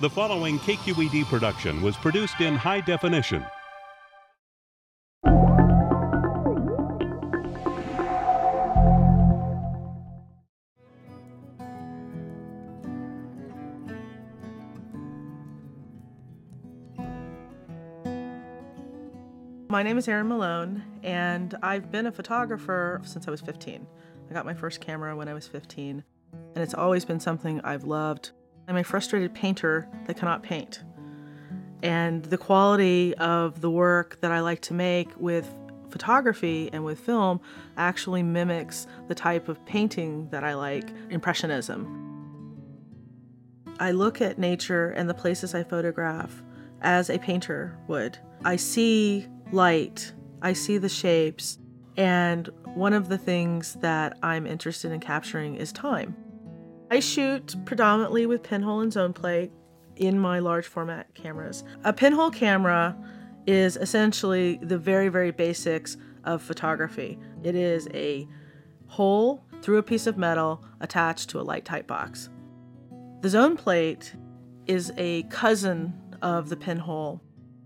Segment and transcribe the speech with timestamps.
[0.00, 3.46] The following KQED production was produced in high definition.
[19.68, 23.86] My name is Erin Malone, and I've been a photographer since I was 15.
[24.28, 27.84] I got my first camera when I was 15, and it's always been something I've
[27.84, 28.32] loved.
[28.66, 30.82] I'm a frustrated painter that cannot paint.
[31.82, 35.54] And the quality of the work that I like to make with
[35.90, 37.40] photography and with film
[37.76, 42.00] actually mimics the type of painting that I like, Impressionism.
[43.78, 46.42] I look at nature and the places I photograph
[46.80, 48.18] as a painter would.
[48.44, 50.12] I see light,
[50.42, 51.58] I see the shapes,
[51.96, 56.16] and one of the things that I'm interested in capturing is time.
[56.90, 59.50] I shoot predominantly with pinhole and zone plate
[59.96, 61.64] in my large format cameras.
[61.84, 62.96] A pinhole camera
[63.46, 67.18] is essentially the very, very basics of photography.
[67.42, 68.26] It is a
[68.86, 72.28] hole through a piece of metal attached to a light tight box.
[73.20, 74.14] The zone plate
[74.66, 77.20] is a cousin of the pinhole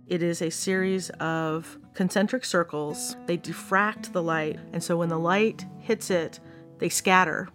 [0.08, 3.14] it is a series of concentric circles.
[3.26, 6.40] They diffract the light, and so when the light hits it,
[6.78, 7.50] they scatter.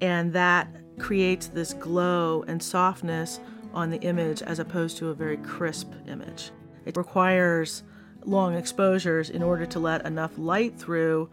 [0.00, 3.40] And that creates this glow and softness
[3.72, 6.50] on the image as opposed to a very crisp image.
[6.84, 7.82] It requires
[8.24, 11.28] long exposures in order to let enough light through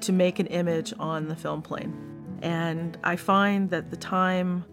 [0.00, 2.38] to make an image on the film plane.
[2.42, 4.64] And I find that the time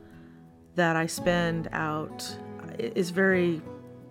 [0.76, 2.38] that I spend out
[2.78, 3.62] is very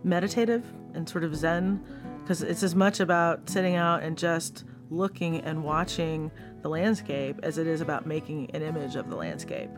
[0.04, 1.82] meditative and sort of zen
[2.22, 6.30] because it's as much about sitting out and just looking and watching
[6.62, 9.70] the landscape as it is about making an image of the landscape.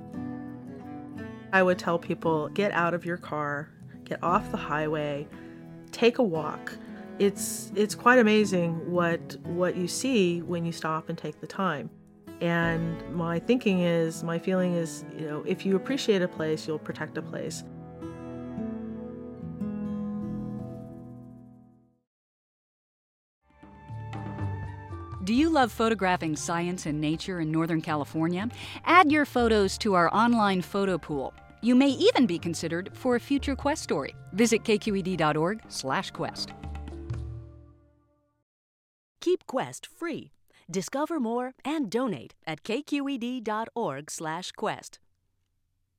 [1.52, 3.70] I would tell people get out of your car,
[4.04, 5.28] get off the highway,
[5.92, 6.76] take a walk.
[7.18, 11.90] It's it's quite amazing what what you see when you stop and take the time.
[12.40, 16.78] And my thinking is, my feeling is, you know, if you appreciate a place, you'll
[16.78, 17.64] protect a place.
[25.30, 28.48] Do you love photographing science and nature in Northern California?
[28.84, 31.32] Add your photos to our online photo pool.
[31.62, 34.16] You may even be considered for a future Quest story.
[34.32, 36.52] Visit kqed.org/quest.
[39.20, 40.32] Keep Quest free.
[40.68, 44.98] Discover more and donate at kqed.org/quest.